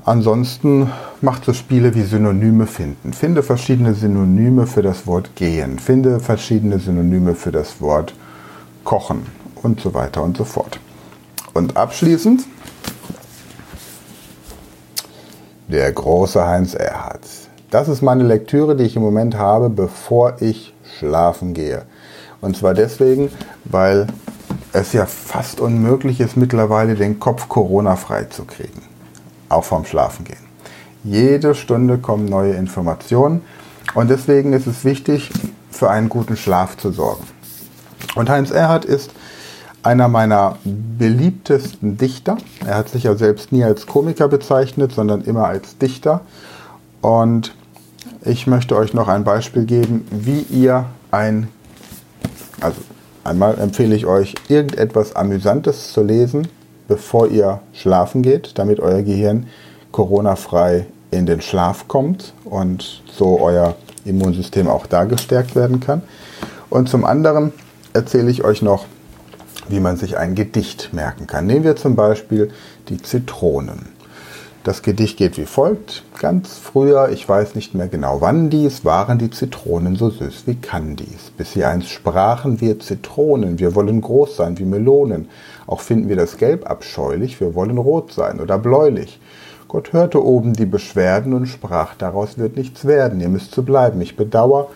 ansonsten 0.05 0.91
macht 1.21 1.45
so 1.45 1.53
Spiele 1.53 1.95
wie 1.95 2.03
Synonyme 2.03 2.67
finden. 2.67 3.13
Finde 3.13 3.43
verschiedene 3.43 3.95
Synonyme 3.95 4.67
für 4.67 4.83
das 4.83 5.07
Wort 5.07 5.37
gehen. 5.37 5.79
Finde 5.79 6.21
verschiedene 6.21 6.79
Synonyme 6.79 7.35
für 7.35 7.53
das 7.53 7.81
Wort 7.81 8.15
kochen 8.83 9.27
und 9.63 9.81
so 9.81 9.95
weiter 9.95 10.23
und 10.23 10.37
so 10.37 10.45
fort. 10.45 10.81
Und 11.55 11.77
abschließend 11.77 12.43
der 15.69 15.93
große 15.93 16.47
Heinz 16.47 16.75
Erhardt. 16.75 17.23
Das 17.71 17.89
ist 17.89 18.03
meine 18.03 18.25
Lektüre, 18.25 18.77
die 18.77 18.85
ich 18.85 18.97
im 18.97 19.03
Moment 19.03 19.37
habe, 19.37 19.71
bevor 19.71 20.43
ich 20.43 20.75
schlafen 20.99 21.55
gehe. 21.55 21.85
Und 22.41 22.57
zwar 22.57 22.75
deswegen, 22.75 23.31
weil 23.65 24.09
es 24.73 24.93
ja 24.93 25.07
fast 25.07 25.61
unmöglich 25.61 26.21
ist, 26.21 26.37
mittlerweile 26.37 26.97
den 26.97 27.21
Kopf 27.21 27.49
Corona-frei 27.49 28.25
zu 28.25 28.45
kriegen. 28.45 28.83
Auch 29.49 29.65
vorm 29.65 29.85
Schlafengehen. 29.85 30.45
Jede 31.05 31.55
Stunde 31.55 31.99
kommen 31.99 32.27
neue 32.27 32.55
Informationen 32.55 33.43
und 33.95 34.11
deswegen 34.11 34.53
ist 34.53 34.67
es 34.67 34.85
wichtig, 34.85 35.31
für 35.71 35.91
einen 35.91 36.09
guten 36.09 36.37
Schlaf 36.37 36.77
zu 36.77 36.91
sorgen. 36.91 37.25
Und 38.15 38.29
Heinz 38.29 38.51
Erhardt 38.51 38.85
ist 38.85 39.11
einer 39.85 40.09
meiner 40.09 40.57
beliebtesten 40.65 41.99
Dichter. 41.99 42.39
Er 42.67 42.77
hat 42.77 42.89
sich 42.89 43.05
ja 43.05 43.15
selbst 43.15 43.53
nie 43.53 43.63
als 43.63 43.87
Komiker 43.87 44.29
bezeichnet, 44.29 44.93
sondern 44.93 45.23
immer 45.23 45.47
als 45.47 45.77
Dichter. 45.79 46.23
Und 47.03 47.55
ich 48.25 48.47
möchte 48.47 48.77
euch 48.77 48.95
noch 48.95 49.09
ein 49.09 49.25
Beispiel 49.25 49.67
geben, 49.67 50.07
wie 50.11 50.41
ihr 50.41 50.87
ein, 51.11 51.49
also 52.61 52.81
einmal 53.25 53.59
empfehle 53.59 53.95
ich 53.95 54.07
euch, 54.07 54.35
irgendetwas 54.49 55.15
Amüsantes 55.15 55.93
zu 55.93 56.03
lesen, 56.03 56.49
bevor 56.89 57.29
ihr 57.29 57.61
schlafen 57.75 58.23
geht, 58.23 58.59
damit 58.59 58.81
euer 58.81 59.03
Gehirn 59.03 59.47
Corona-frei 59.93 60.87
in 61.11 61.27
den 61.27 61.43
Schlaf 61.43 61.89
kommt 61.89 62.33
und 62.45 63.03
so 63.13 63.39
euer 63.41 63.77
Immunsystem 64.07 64.67
auch 64.67 64.87
da 64.87 65.05
gestärkt 65.05 65.55
werden 65.55 65.81
kann. 65.81 66.03
Und 66.71 66.89
zum 66.89 67.05
anderen 67.05 67.53
erzähle 67.93 68.31
ich 68.31 68.45
euch 68.45 68.63
noch, 68.63 68.87
wie 69.69 69.81
man 69.81 69.97
sich 69.97 70.19
ein 70.19 70.35
Gedicht 70.35 70.91
merken 70.93 71.27
kann. 71.27 71.47
Nehmen 71.47 71.65
wir 71.65 71.77
zum 71.77 71.97
Beispiel 71.97 72.51
die 72.89 73.01
Zitronen. 73.01 73.95
Das 74.65 74.81
Gedicht 74.81 75.19
geht 75.19 75.37
wie 75.37 75.45
folgt. 75.45 76.05
Ganz 76.19 76.57
früher, 76.57 77.11
ich 77.11 77.29
weiß 77.29 77.55
nicht 77.55 77.75
mehr 77.75 77.89
genau 77.89 78.23
wann 78.23 78.49
dies, 78.49 78.83
waren 78.83 79.19
die 79.19 79.31
Zitronen 79.31 79.95
so 79.95 80.09
süß 80.09 80.47
wie 80.47 80.55
Kandis. 80.55 81.33
Bis 81.37 81.53
sie 81.53 81.67
einst 81.67 81.91
sprachen 81.91 82.63
wir 82.63 82.81
Zitronen, 82.81 83.59
wir 83.59 83.75
wollen 83.75 84.01
groß 84.01 84.37
sein 84.37 84.59
wie 84.59 84.65
Melonen. 84.65 85.29
Auch 85.67 85.81
finden 85.81 86.09
wir 86.09 86.17
das 86.17 86.39
Gelb 86.39 86.69
abscheulich, 86.71 87.41
wir 87.41 87.55
wollen 87.55 87.77
rot 87.77 88.13
sein 88.13 88.41
oder 88.41 88.57
bläulich. 88.59 89.21
Gott 89.69 89.93
hörte 89.93 90.25
oben 90.25 90.55
die 90.55 90.65
Beschwerden 90.65 91.35
und 91.35 91.45
sprach, 91.45 91.95
daraus 91.95 92.39
wird 92.39 92.57
nichts 92.57 92.87
werden, 92.87 93.21
ihr 93.21 93.29
müsst 93.29 93.53
zu 93.53 93.65
bleiben. 93.65 94.01
Ich 94.01 94.17
bedauer, 94.17 94.71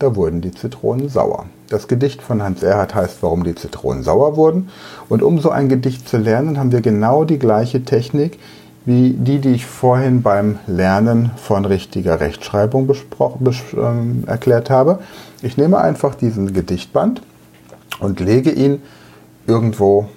da 0.00 0.16
wurden 0.16 0.40
die 0.40 0.52
Zitronen 0.52 1.08
sauer. 1.08 1.46
Das 1.68 1.86
Gedicht 1.86 2.22
von 2.22 2.42
Hans 2.42 2.62
Erhard 2.62 2.94
heißt, 2.94 3.22
warum 3.22 3.44
die 3.44 3.54
Zitronen 3.54 4.02
sauer 4.02 4.36
wurden. 4.36 4.70
Und 5.08 5.22
um 5.22 5.38
so 5.38 5.50
ein 5.50 5.68
Gedicht 5.68 6.08
zu 6.08 6.16
lernen, 6.16 6.58
haben 6.58 6.72
wir 6.72 6.80
genau 6.80 7.24
die 7.24 7.38
gleiche 7.38 7.84
Technik 7.84 8.38
wie 8.86 9.10
die, 9.10 9.40
die 9.40 9.50
ich 9.50 9.66
vorhin 9.66 10.22
beim 10.22 10.58
Lernen 10.66 11.32
von 11.36 11.66
richtiger 11.66 12.18
Rechtschreibung 12.18 12.90
ähm, 13.76 14.24
erklärt 14.26 14.70
habe. 14.70 15.00
Ich 15.42 15.58
nehme 15.58 15.78
einfach 15.78 16.14
diesen 16.14 16.54
Gedichtband 16.54 17.20
und 18.00 18.20
lege 18.20 18.50
ihn 18.50 18.80
irgendwo 19.46 20.08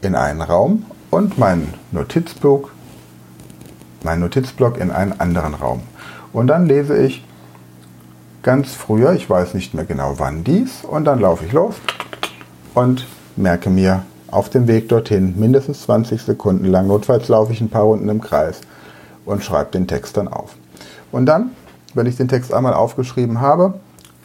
in 0.00 0.14
einen 0.14 0.42
Raum 0.42 0.84
und 1.10 1.38
meinen 1.38 1.74
Notizbuch, 1.90 2.70
mein 4.04 4.20
Notizblock 4.20 4.78
in 4.78 4.92
einen 4.92 5.18
anderen 5.18 5.54
Raum. 5.54 5.80
Und 6.32 6.46
dann 6.46 6.66
lese 6.66 6.96
ich 6.96 7.24
ganz 8.48 8.72
früher, 8.72 9.12
ich 9.12 9.28
weiß 9.28 9.52
nicht 9.52 9.74
mehr 9.74 9.84
genau 9.84 10.14
wann 10.16 10.42
dies, 10.42 10.82
und 10.82 11.04
dann 11.04 11.20
laufe 11.20 11.44
ich 11.44 11.52
los 11.52 11.74
und 12.72 13.06
merke 13.36 13.68
mir 13.68 14.04
auf 14.30 14.48
dem 14.48 14.66
Weg 14.66 14.88
dorthin 14.88 15.38
mindestens 15.38 15.82
20 15.82 16.22
Sekunden 16.22 16.64
lang, 16.64 16.86
notfalls 16.86 17.28
laufe 17.28 17.52
ich 17.52 17.60
ein 17.60 17.68
paar 17.68 17.82
Runden 17.82 18.08
im 18.08 18.22
Kreis 18.22 18.62
und 19.26 19.44
schreibe 19.44 19.72
den 19.72 19.86
Text 19.86 20.16
dann 20.16 20.28
auf. 20.28 20.54
Und 21.12 21.26
dann, 21.26 21.50
wenn 21.92 22.06
ich 22.06 22.16
den 22.16 22.28
Text 22.28 22.54
einmal 22.54 22.72
aufgeschrieben 22.72 23.42
habe, 23.42 23.74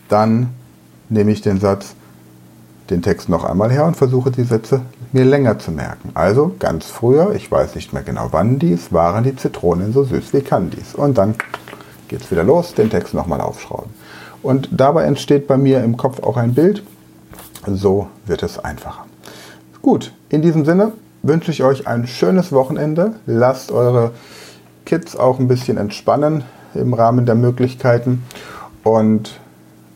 dann 0.07 0.51
nehme 1.09 1.31
ich 1.33 1.41
den 1.41 1.59
Satz, 1.59 1.93
den 2.89 3.01
Text 3.01 3.27
noch 3.27 3.43
einmal 3.43 3.73
her 3.73 3.83
und 3.83 3.97
versuche 3.97 4.31
die 4.31 4.43
Sätze 4.43 4.83
mir 5.11 5.25
länger 5.25 5.59
zu 5.59 5.71
merken. 5.71 6.11
Also 6.13 6.55
ganz 6.59 6.85
früher, 6.85 7.35
ich 7.35 7.51
weiß 7.51 7.75
nicht 7.75 7.91
mehr 7.91 8.03
genau 8.03 8.29
wann 8.31 8.57
dies, 8.57 8.93
waren 8.93 9.25
die 9.25 9.35
Zitronen 9.35 9.91
so 9.91 10.05
süß 10.05 10.31
wie 10.31 10.39
Candies. 10.39 10.95
Und 10.95 11.17
dann 11.17 11.35
geht 12.07 12.21
es 12.21 12.31
wieder 12.31 12.45
los, 12.45 12.73
den 12.73 12.89
Text 12.89 13.13
nochmal 13.13 13.41
aufschrauben. 13.41 13.91
Und 14.43 14.69
dabei 14.71 15.05
entsteht 15.05 15.47
bei 15.47 15.57
mir 15.57 15.83
im 15.83 15.97
Kopf 15.97 16.21
auch 16.21 16.37
ein 16.37 16.53
Bild. 16.53 16.83
So 17.65 18.07
wird 18.25 18.43
es 18.43 18.59
einfacher. 18.59 19.05
Gut, 19.81 20.13
in 20.29 20.41
diesem 20.41 20.65
Sinne 20.65 20.91
wünsche 21.23 21.51
ich 21.51 21.63
euch 21.63 21.87
ein 21.87 22.05
schönes 22.05 22.51
Wochenende. 22.51 23.13
Lasst 23.25 23.71
eure 23.71 24.11
Kids 24.85 25.15
auch 25.15 25.39
ein 25.39 25.47
bisschen 25.47 25.77
entspannen 25.77 26.43
im 26.75 26.93
Rahmen 26.93 27.25
der 27.25 27.35
Möglichkeiten. 27.35 28.23
Und 28.83 29.39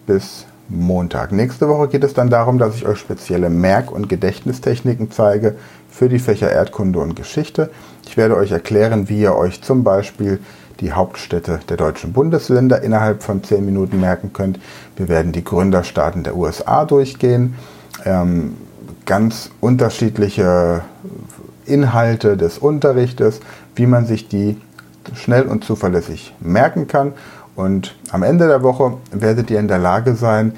bis 0.05 0.45
Montag. 0.69 1.31
Nächste 1.31 1.67
Woche 1.69 1.87
geht 1.87 2.03
es 2.03 2.13
dann 2.13 2.29
darum, 2.29 2.57
dass 2.57 2.75
ich 2.75 2.85
euch 2.85 2.99
spezielle 2.99 3.49
Merk- 3.49 3.91
und 3.91 4.09
Gedächtnistechniken 4.09 5.11
zeige 5.11 5.55
für 5.89 6.09
die 6.09 6.19
Fächer 6.19 6.51
Erdkunde 6.51 6.99
und 6.99 7.15
Geschichte. 7.15 7.69
Ich 8.05 8.17
werde 8.17 8.35
euch 8.35 8.51
erklären, 8.51 9.09
wie 9.09 9.21
ihr 9.21 9.35
euch 9.35 9.61
zum 9.61 9.83
Beispiel 9.83 10.39
die 10.79 10.93
Hauptstädte 10.93 11.59
der 11.69 11.77
deutschen 11.77 12.13
Bundesländer 12.13 12.81
innerhalb 12.81 13.23
von 13.23 13.43
zehn 13.43 13.65
Minuten 13.65 13.99
merken 13.99 14.33
könnt. 14.33 14.59
Wir 14.95 15.07
werden 15.07 15.31
die 15.31 15.43
Gründerstaaten 15.43 16.23
der 16.23 16.35
USA 16.35 16.85
durchgehen, 16.85 17.55
ähm, 18.05 18.55
ganz 19.05 19.51
unterschiedliche 19.61 20.81
Inhalte 21.65 22.37
des 22.37 22.57
Unterrichtes, 22.57 23.39
wie 23.75 23.87
man 23.87 24.05
sich 24.05 24.27
die 24.27 24.57
schnell 25.13 25.43
und 25.43 25.63
zuverlässig 25.63 26.33
merken 26.39 26.87
kann. 26.87 27.13
Und 27.55 27.95
am 28.11 28.23
Ende 28.23 28.47
der 28.47 28.63
Woche 28.63 28.97
werdet 29.11 29.49
ihr 29.49 29.59
in 29.59 29.67
der 29.67 29.79
Lage 29.79 30.15
sein, 30.15 30.53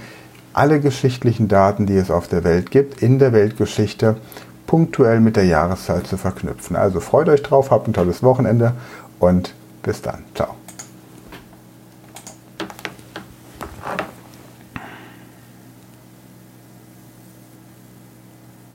alle 0.54 0.80
geschichtlichen 0.80 1.48
Daten, 1.48 1.86
die 1.86 1.96
es 1.96 2.12
auf 2.12 2.28
der 2.28 2.44
Welt 2.44 2.72
gibt, 2.72 3.02
in 3.02 3.20
der 3.20 3.32
Weltgeschichte 3.34 4.18
punktuell 4.68 5.20
mit 5.20 5.36
der 5.36 5.46
Jahreszahl 5.46 6.04
zu 6.04 6.18
verknüpfen. 6.18 6.76
Also 6.76 7.00
freut 7.00 7.30
euch 7.30 7.42
drauf, 7.42 7.72
habt 7.72 7.88
ein 7.88 7.94
tolles 7.94 8.22
Wochenende 8.22 8.74
und 9.20 9.54
bis 9.84 10.02
dann. 10.02 10.24
Ciao. 10.36 10.59